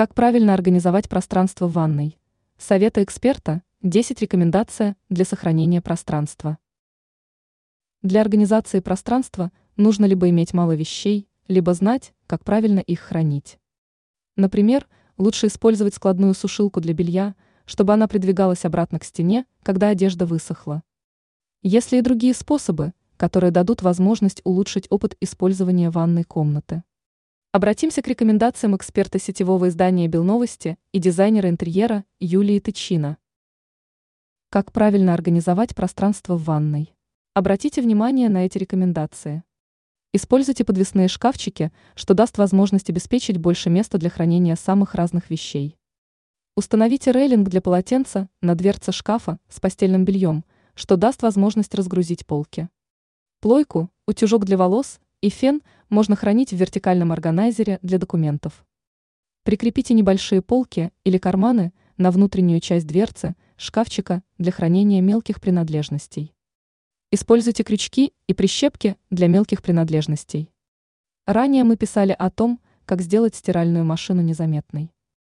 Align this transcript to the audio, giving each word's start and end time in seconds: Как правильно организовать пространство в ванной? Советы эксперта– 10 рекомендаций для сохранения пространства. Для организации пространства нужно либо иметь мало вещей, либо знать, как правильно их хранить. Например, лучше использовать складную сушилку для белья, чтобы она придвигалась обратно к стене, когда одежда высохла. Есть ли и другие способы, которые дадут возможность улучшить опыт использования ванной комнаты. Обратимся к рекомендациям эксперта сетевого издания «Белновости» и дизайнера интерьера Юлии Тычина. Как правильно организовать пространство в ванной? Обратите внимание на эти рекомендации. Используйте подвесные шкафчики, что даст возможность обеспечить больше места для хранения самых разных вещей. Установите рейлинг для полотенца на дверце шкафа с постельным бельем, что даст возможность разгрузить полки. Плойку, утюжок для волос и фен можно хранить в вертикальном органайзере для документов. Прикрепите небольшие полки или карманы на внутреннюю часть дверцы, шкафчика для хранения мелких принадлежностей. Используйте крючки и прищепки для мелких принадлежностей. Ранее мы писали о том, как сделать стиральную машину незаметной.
Как 0.00 0.14
правильно 0.14 0.54
организовать 0.54 1.10
пространство 1.10 1.66
в 1.66 1.72
ванной? 1.72 2.18
Советы 2.56 3.02
эксперта– 3.02 3.62
10 3.82 4.22
рекомендаций 4.22 4.94
для 5.10 5.26
сохранения 5.26 5.82
пространства. 5.82 6.56
Для 8.00 8.22
организации 8.22 8.80
пространства 8.80 9.52
нужно 9.76 10.06
либо 10.06 10.30
иметь 10.30 10.54
мало 10.54 10.74
вещей, 10.74 11.28
либо 11.48 11.74
знать, 11.74 12.14
как 12.26 12.44
правильно 12.44 12.80
их 12.80 13.00
хранить. 13.00 13.58
Например, 14.36 14.88
лучше 15.18 15.48
использовать 15.48 15.94
складную 15.94 16.32
сушилку 16.32 16.80
для 16.80 16.94
белья, 16.94 17.34
чтобы 17.66 17.92
она 17.92 18.08
придвигалась 18.08 18.64
обратно 18.64 19.00
к 19.00 19.04
стене, 19.04 19.44
когда 19.62 19.88
одежда 19.88 20.24
высохла. 20.24 20.82
Есть 21.60 21.92
ли 21.92 21.98
и 21.98 22.00
другие 22.00 22.32
способы, 22.32 22.94
которые 23.18 23.50
дадут 23.50 23.82
возможность 23.82 24.40
улучшить 24.44 24.86
опыт 24.88 25.18
использования 25.20 25.90
ванной 25.90 26.24
комнаты. 26.24 26.84
Обратимся 27.52 28.00
к 28.00 28.06
рекомендациям 28.06 28.76
эксперта 28.76 29.18
сетевого 29.18 29.70
издания 29.70 30.06
«Белновости» 30.06 30.78
и 30.92 31.00
дизайнера 31.00 31.48
интерьера 31.48 32.04
Юлии 32.20 32.60
Тычина. 32.60 33.18
Как 34.50 34.70
правильно 34.70 35.14
организовать 35.14 35.74
пространство 35.74 36.36
в 36.36 36.44
ванной? 36.44 36.94
Обратите 37.34 37.82
внимание 37.82 38.28
на 38.28 38.46
эти 38.46 38.56
рекомендации. 38.56 39.42
Используйте 40.12 40.64
подвесные 40.64 41.08
шкафчики, 41.08 41.72
что 41.96 42.14
даст 42.14 42.38
возможность 42.38 42.88
обеспечить 42.88 43.38
больше 43.38 43.68
места 43.68 43.98
для 43.98 44.10
хранения 44.10 44.54
самых 44.54 44.94
разных 44.94 45.28
вещей. 45.28 45.76
Установите 46.54 47.10
рейлинг 47.10 47.48
для 47.48 47.60
полотенца 47.60 48.28
на 48.40 48.54
дверце 48.54 48.92
шкафа 48.92 49.40
с 49.48 49.58
постельным 49.58 50.04
бельем, 50.04 50.44
что 50.74 50.96
даст 50.96 51.22
возможность 51.22 51.74
разгрузить 51.74 52.28
полки. 52.28 52.68
Плойку, 53.40 53.90
утюжок 54.06 54.44
для 54.44 54.56
волос 54.56 55.00
и 55.20 55.28
фен 55.28 55.62
можно 55.88 56.16
хранить 56.16 56.52
в 56.52 56.56
вертикальном 56.56 57.12
органайзере 57.12 57.78
для 57.82 57.98
документов. 57.98 58.64
Прикрепите 59.44 59.94
небольшие 59.94 60.42
полки 60.42 60.92
или 61.04 61.18
карманы 61.18 61.72
на 61.96 62.10
внутреннюю 62.10 62.60
часть 62.60 62.86
дверцы, 62.86 63.34
шкафчика 63.56 64.22
для 64.38 64.52
хранения 64.52 65.00
мелких 65.00 65.40
принадлежностей. 65.40 66.34
Используйте 67.10 67.64
крючки 67.64 68.12
и 68.26 68.34
прищепки 68.34 68.96
для 69.10 69.26
мелких 69.26 69.62
принадлежностей. 69.62 70.50
Ранее 71.26 71.64
мы 71.64 71.76
писали 71.76 72.14
о 72.18 72.30
том, 72.30 72.60
как 72.84 73.02
сделать 73.02 73.34
стиральную 73.34 73.84
машину 73.84 74.22
незаметной. 74.22 74.90